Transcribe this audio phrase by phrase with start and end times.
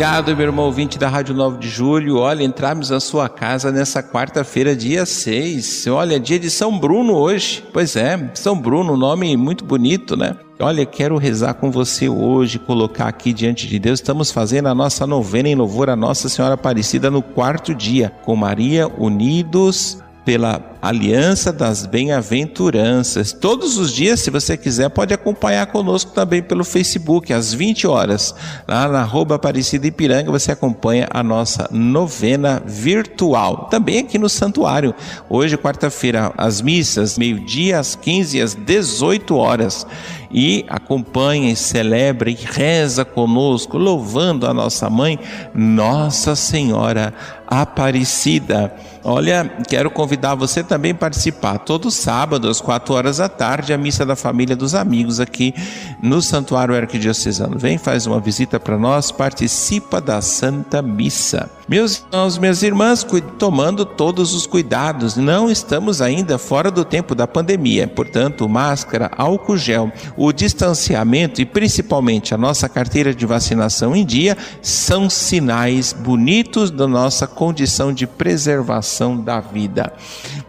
[0.00, 2.16] Obrigado, meu irmão ouvinte da Rádio 9 de Julho.
[2.16, 5.88] Olha, entramos na sua casa nessa quarta-feira, dia 6.
[5.88, 7.62] Olha, dia de São Bruno hoje.
[7.70, 10.34] Pois é, São Bruno, nome muito bonito, né?
[10.58, 14.00] Olha, quero rezar com você hoje, colocar aqui diante de Deus.
[14.00, 18.34] Estamos fazendo a nossa novena em louvor a Nossa Senhora Aparecida no quarto dia, com
[18.34, 23.32] Maria unidos pela Aliança das Bem-aventuranças.
[23.32, 28.34] Todos os dias, se você quiser, pode acompanhar conosco também pelo Facebook, às 20 horas.
[28.66, 33.68] Lá na arroba Aparecida Ipiranga, você acompanha a nossa novena virtual.
[33.70, 34.94] Também aqui no santuário.
[35.28, 39.86] Hoje, quarta-feira, as missas, meio-dia, às 15 e às 18 horas.
[40.30, 45.18] E acompanha, celebra e reza conosco, louvando a nossa mãe,
[45.54, 47.12] Nossa Senhora
[47.46, 48.72] Aparecida.
[49.02, 54.04] Olha, quero convidar você também participar todo sábado às 4 horas da tarde a missa
[54.06, 55.54] da família dos amigos aqui
[56.02, 57.58] no Santuário Arquidiocesano.
[57.58, 61.50] Vem, faz uma visita para nós, participa da Santa Missa.
[61.66, 63.06] Meus irmãos, minhas irmãs,
[63.38, 69.56] tomando todos os cuidados, não estamos ainda fora do tempo da pandemia, portanto, máscara, álcool
[69.56, 69.90] gel,
[70.22, 76.86] o distanciamento e principalmente a nossa carteira de vacinação em dia são sinais bonitos da
[76.86, 79.90] nossa condição de preservação da vida.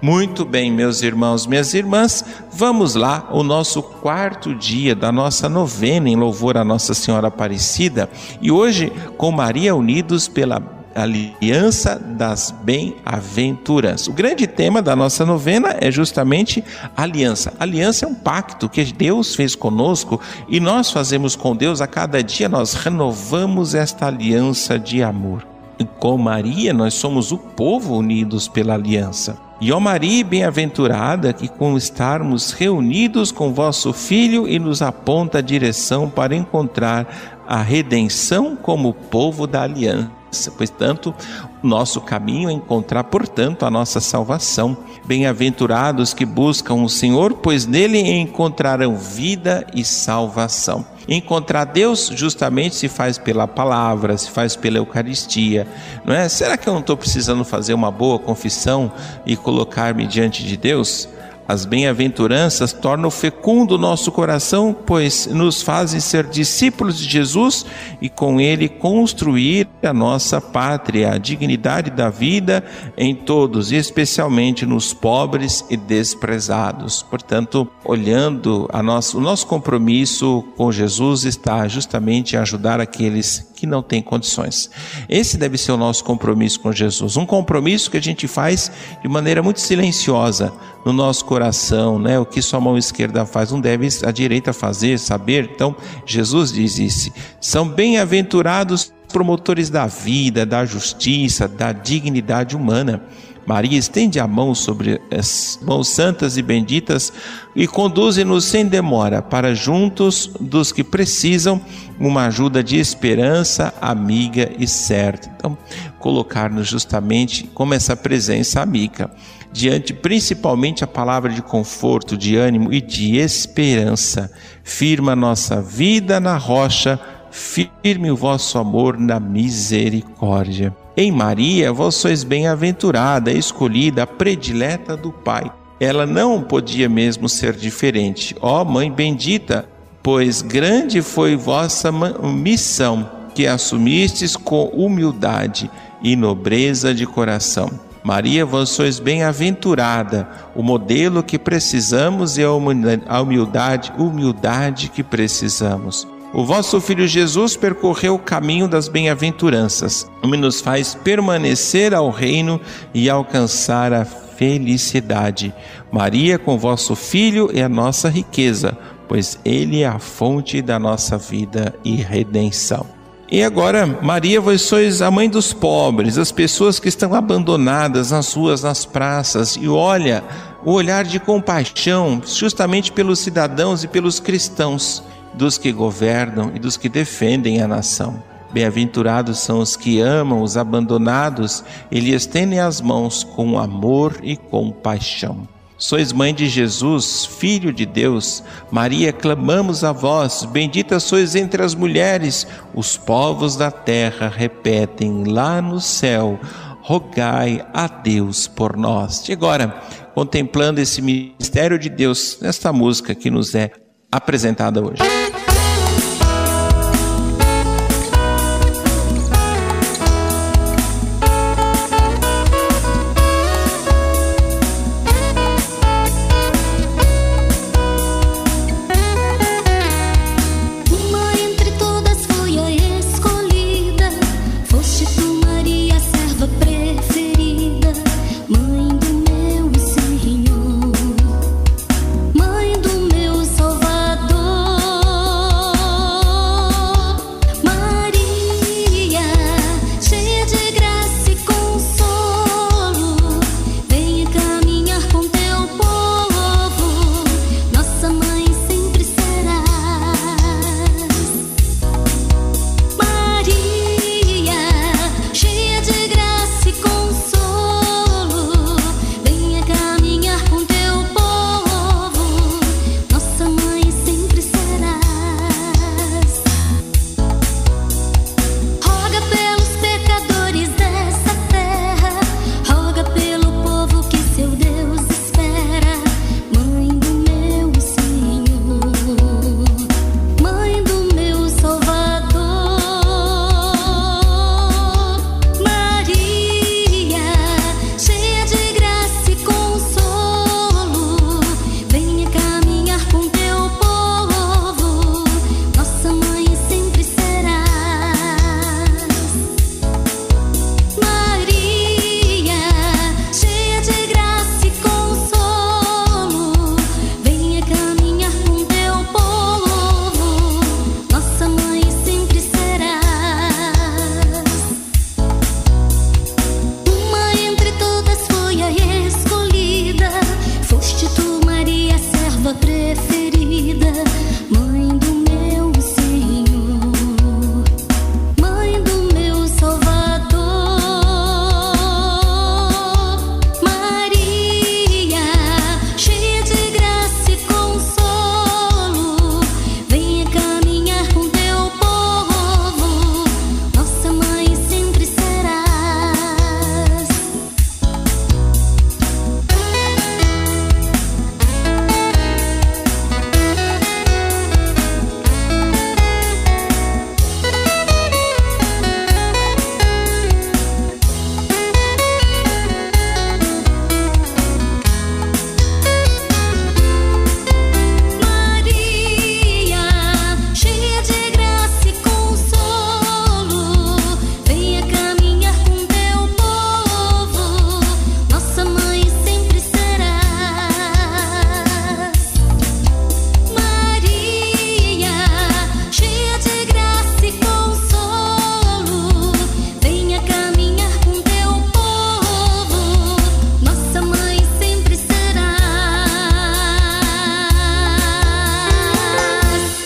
[0.02, 6.09] Muito bem, meus irmãos, minhas irmãs, vamos lá, o nosso quarto dia da nossa novena
[6.09, 8.09] em louvor a Nossa Senhora Aparecida
[8.42, 14.08] e hoje com Maria unidos pela aliança das bem-aventuras.
[14.08, 16.64] O grande tema da nossa novena é justamente
[16.95, 17.54] aliança.
[17.60, 22.23] Aliança é um pacto que Deus fez conosco e nós fazemos com Deus a cada
[22.23, 25.45] dia, nós renovamos esta aliança de amor.
[25.80, 29.37] E com Maria, nós somos o povo unidos pela aliança.
[29.60, 35.42] E ó Maria, bem-aventurada, que com estarmos reunidos com vosso Filho e nos aponta a
[35.42, 40.20] direção para encontrar a redenção como povo da aliança
[40.58, 41.14] Pois tanto,
[41.61, 44.77] nosso caminho é encontrar, portanto, a nossa salvação.
[45.05, 50.86] Bem-aventurados que buscam o Senhor, pois nele encontrarão vida e salvação.
[51.08, 55.67] Encontrar Deus justamente se faz pela palavra, se faz pela Eucaristia,
[56.05, 56.30] não é?
[56.30, 58.92] Será que eu não estou precisando fazer uma boa confissão
[59.25, 61.09] e colocar-me diante de Deus?
[61.48, 67.66] As bem-aventuranças tornam fecundo o nosso coração, pois nos fazem ser discípulos de Jesus
[68.02, 72.64] e com ele construir a nossa pátria, a dignidade da vida
[72.98, 77.04] em todos, e especialmente nos pobres e desprezados.
[77.04, 83.84] Portanto, olhando nosso, o nosso compromisso com Jesus está justamente em ajudar aqueles que não
[83.84, 84.70] têm condições.
[85.10, 88.72] Esse deve ser o nosso compromisso com Jesus, um compromisso que a gente faz
[89.02, 90.54] de maneira muito silenciosa
[90.86, 92.18] no nosso coração, né?
[92.18, 95.52] O que sua mão esquerda faz não deve a direita fazer, saber.
[95.54, 95.76] Então,
[96.06, 97.12] Jesus diz isso.
[97.42, 103.04] São bem-aventurados promotores da vida, da justiça, da dignidade humana.
[103.46, 107.12] Maria estende a mão sobre as mãos santas e benditas
[107.56, 111.60] e conduze-nos sem demora para juntos dos que precisam
[112.00, 115.32] uma ajuda de esperança, amiga e certa.
[115.36, 115.58] Então,
[116.00, 119.12] colocar-nos justamente como essa presença amiga,
[119.52, 124.32] diante principalmente a palavra de conforto, de ânimo e de esperança.
[124.64, 127.00] Firma nossa vida na rocha,
[127.32, 130.75] firme o vosso amor na misericórdia.
[130.96, 135.50] Em Maria, vós sois bem-aventurada, escolhida, predileta do Pai.
[135.80, 138.36] Ela não podia mesmo ser diferente.
[138.42, 139.68] Ó Mãe bendita,
[140.04, 145.72] pois grande foi vossa missão, que assumistes com humildade
[146.04, 147.72] e nobreza de coração.
[148.04, 156.08] Maria, vós sois bem-aventurada, o modelo que precisamos e a humildade, humildade que precisamos.
[156.33, 162.10] O vosso Filho Jesus percorreu o caminho das bem-aventuranças, o que nos faz permanecer ao
[162.10, 162.60] reino
[162.94, 165.54] e alcançar a felicidade.
[165.92, 168.78] Maria, com vosso Filho, é a nossa riqueza,
[169.10, 172.86] pois Ele é a fonte da nossa vida e redenção.
[173.30, 178.34] E agora, Maria, vós sois a mãe dos pobres, as pessoas que estão abandonadas nas
[178.34, 180.24] ruas, nas praças, e olha,
[180.63, 186.78] o olhar de compaixão justamente pelos cidadãos e pelos cristãos dos que governam e dos
[186.78, 188.22] que defendem a nação.
[188.51, 194.36] Bem-aventurados são os que amam os abandonados e lhes estendem as mãos com amor e
[194.36, 195.48] compaixão.
[195.78, 198.44] Sois mãe de Jesus, filho de Deus.
[198.69, 200.45] Maria, clamamos a vós.
[200.45, 202.45] Bendita sois entre as mulheres.
[202.75, 206.39] Os povos da terra repetem lá no céu.
[206.84, 209.27] Rogai a Deus por nós.
[209.27, 209.69] E agora,
[210.13, 213.72] contemplando esse mistério de Deus nesta música que nos é
[214.12, 215.02] apresentada hoje.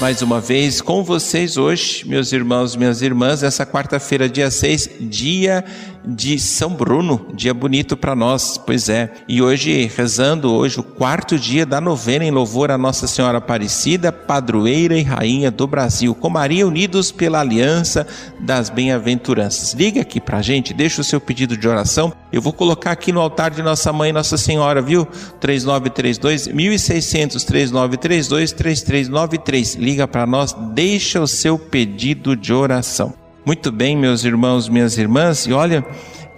[0.06, 5.66] Mais uma vez com vocês hoje, meus irmãos, minhas irmãs, essa quarta-feira, dia 6, dia
[6.08, 9.12] de São Bruno, dia bonito para nós, pois é.
[9.28, 14.12] E hoje, rezando hoje o quarto dia da novena em louvor a Nossa Senhora Aparecida,
[14.12, 18.06] padroeira e rainha do Brasil, com Maria unidos pela aliança
[18.40, 19.74] das bem-aventuranças.
[19.74, 22.14] Liga aqui pra gente, deixa o seu pedido de oração.
[22.32, 25.06] Eu vou colocar aqui no altar de Nossa Mãe Nossa Senhora, viu?
[25.40, 29.76] 3932 1600 3932 3393.
[29.76, 33.25] Liga para nós, deixa o seu pedido de oração.
[33.46, 35.86] Muito bem, meus irmãos, minhas irmãs, e olha,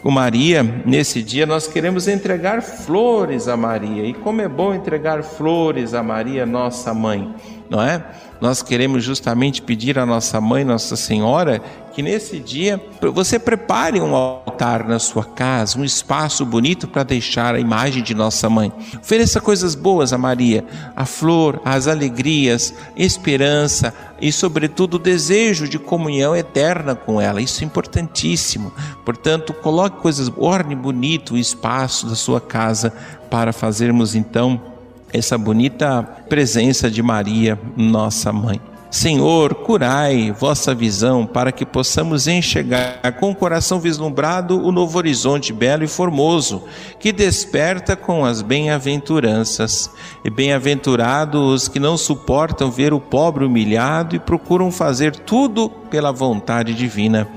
[0.03, 4.03] com Maria, nesse dia nós queremos entregar flores a Maria.
[4.03, 7.33] E como é bom entregar flores a Maria, nossa mãe,
[7.69, 8.03] não é?
[8.39, 11.61] Nós queremos justamente pedir à nossa mãe, Nossa Senhora,
[11.93, 12.79] que nesse dia
[13.11, 18.13] você prepare um altar na sua casa, um espaço bonito para deixar a imagem de
[18.13, 18.71] nossa mãe.
[19.01, 20.63] Ofereça coisas boas a Maria,
[20.95, 23.91] a flor, as alegrias, esperança
[24.21, 27.41] e, sobretudo, o desejo de comunhão eterna com ela.
[27.41, 28.71] Isso é importantíssimo.
[29.03, 32.93] Portanto, coloque coisas, orne bonito o espaço da sua casa
[33.31, 34.76] para fazermos então
[35.11, 38.61] essa bonita presença de Maria, nossa mãe.
[38.89, 45.51] Senhor, curai vossa visão para que possamos enxergar com o coração vislumbrado o novo horizonte
[45.51, 46.63] belo e formoso
[46.97, 49.91] que desperta com as bem-aventuranças.
[50.23, 56.11] E bem-aventurados os que não suportam ver o pobre humilhado e procuram fazer tudo pela
[56.13, 57.27] vontade divina.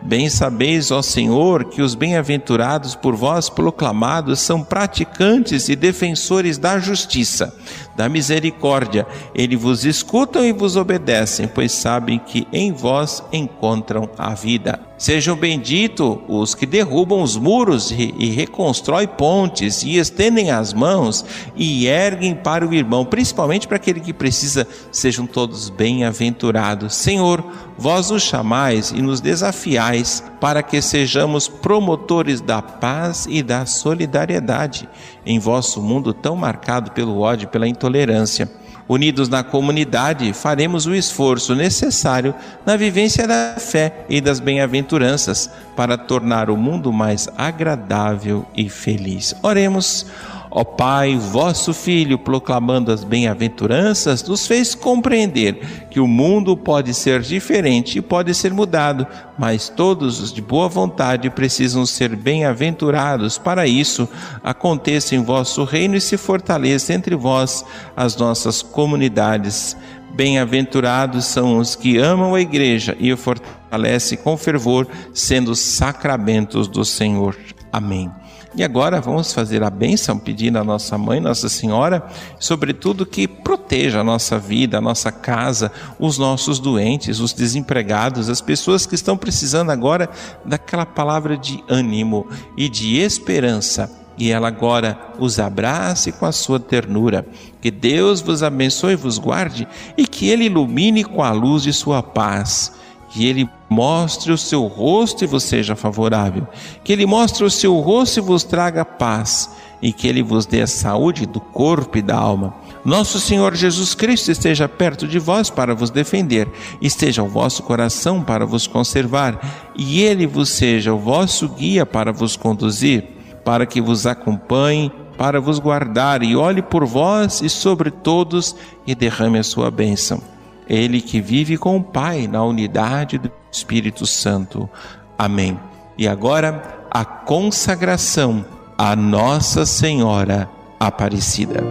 [0.00, 6.78] Bem sabeis, ó Senhor, que os bem-aventurados por vós proclamados são praticantes e defensores da
[6.78, 7.54] justiça,
[7.96, 9.06] da misericórdia.
[9.34, 14.87] Eles vos escutam e vos obedecem, pois sabem que em vós encontram a vida.
[14.98, 21.24] Sejam benditos os que derrubam os muros e, reconstroem pontes e estendem as mãos
[21.54, 26.96] e erguem para o irmão, principalmente para aquele que precisa, sejam todos bem-aventurados.
[26.96, 27.44] Senhor,
[27.78, 34.88] vós nos chamais e nos desafiais para que sejamos promotores da paz e da solidariedade
[35.24, 38.50] em vosso mundo tão marcado pelo ódio e pela intolerância.
[38.88, 45.98] Unidos na comunidade, faremos o esforço necessário na vivência da fé e das bem-aventuranças para
[45.98, 49.34] tornar o mundo mais agradável e feliz.
[49.42, 50.06] Oremos.
[50.50, 57.20] Ó Pai, vosso Filho, proclamando as bem-aventuranças, nos fez compreender que o mundo pode ser
[57.20, 59.06] diferente e pode ser mudado,
[59.38, 63.36] mas todos os de boa vontade precisam ser bem-aventurados.
[63.36, 64.08] Para isso,
[64.42, 67.64] aconteça em vosso reino e se fortaleça entre vós
[67.96, 69.76] as nossas comunidades.
[70.14, 76.84] Bem-aventurados são os que amam a igreja e a fortalecem com fervor, sendo sacramentos do
[76.84, 77.36] Senhor.
[77.70, 78.10] Amém.
[78.54, 82.06] E agora vamos fazer a bênção, pedindo à nossa mãe, Nossa Senhora,
[82.40, 88.40] sobretudo que proteja a nossa vida, a nossa casa, os nossos doentes, os desempregados, as
[88.40, 90.08] pessoas que estão precisando agora
[90.44, 92.26] daquela palavra de ânimo
[92.56, 97.24] e de esperança e ela agora os abrace com a sua ternura.
[97.60, 101.72] Que Deus vos abençoe e vos guarde e que Ele ilumine com a luz de
[101.72, 102.72] sua paz
[103.08, 106.46] que Ele mostre o seu rosto e vos seja favorável,
[106.84, 109.50] que Ele mostre o seu rosto e vos traga paz,
[109.80, 112.54] e que Ele vos dê a saúde do corpo e da alma.
[112.84, 116.48] Nosso Senhor Jesus Cristo esteja perto de vós para vos defender,
[116.80, 122.12] esteja o vosso coração para vos conservar, e Ele vos seja o vosso guia para
[122.12, 123.04] vos conduzir,
[123.44, 128.54] para que vos acompanhe, para vos guardar, e olhe por vós e sobre todos,
[128.86, 130.37] e derrame a sua bênção
[130.68, 134.68] ele que vive com o Pai na unidade do Espírito Santo.
[135.16, 135.58] Amém.
[135.96, 138.44] E agora a consagração
[138.76, 140.48] a Nossa Senhora
[140.78, 141.64] Aparecida.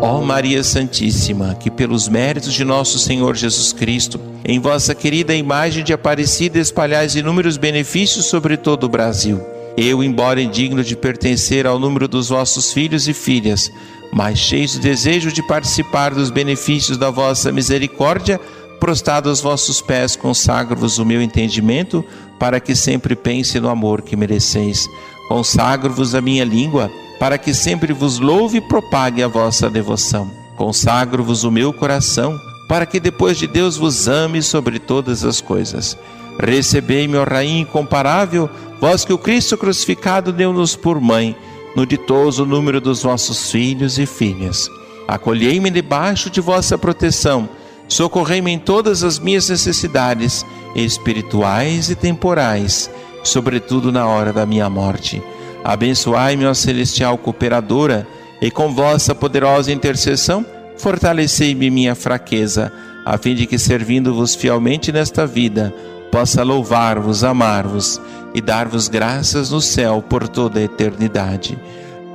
[0.00, 5.82] Ó Maria Santíssima, que pelos méritos de nosso Senhor Jesus Cristo, em vossa querida imagem
[5.82, 9.40] de Aparecida espalhais inúmeros benefícios sobre todo o Brasil.
[9.76, 13.70] Eu, embora indigno de pertencer ao número dos vossos filhos e filhas,
[14.12, 18.40] mas cheios de desejo de participar dos benefícios da vossa misericórdia,
[18.80, 22.04] prostrado aos vossos pés, consagro-vos o meu entendimento,
[22.38, 24.88] para que sempre pense no amor que mereceis.
[25.28, 30.30] Consagro-vos a minha língua, para que sempre vos louve e propague a vossa devoção.
[30.56, 32.38] Consagro-vos o meu coração,
[32.68, 35.98] para que depois de Deus vos ame sobre todas as coisas.
[36.38, 38.48] Recebei-me, ó Rainha incomparável,
[38.80, 41.36] vós que o Cristo crucificado deu-nos por mãe
[41.78, 44.68] no ditoso número dos vossos filhos e filhas.
[45.06, 47.48] Acolhei-me debaixo de vossa proteção,
[47.86, 50.44] socorrei-me em todas as minhas necessidades,
[50.74, 52.90] espirituais e temporais,
[53.22, 55.22] sobretudo na hora da minha morte.
[55.62, 58.08] Abençoai-me, ó celestial cooperadora,
[58.42, 60.44] e com vossa poderosa intercessão,
[60.76, 62.72] fortalecei-me minha fraqueza,
[63.06, 65.72] a fim de que, servindo-vos fielmente nesta vida,
[66.10, 68.00] possa louvar-vos, amar-vos
[68.34, 71.58] e dar-vos graças no céu por toda a eternidade.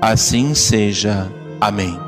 [0.02, 1.32] Assim seja.
[1.60, 2.00] Amém.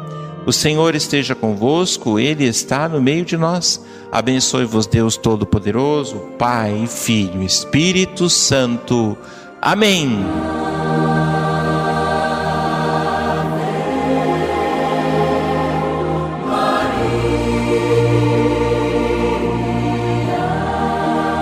[0.46, 3.84] O Senhor esteja convosco, Ele está no meio de nós.
[4.12, 9.18] Abençoe-vos, Deus Todo-Poderoso, Pai, Filho, Espírito Santo.
[9.60, 10.20] Amém.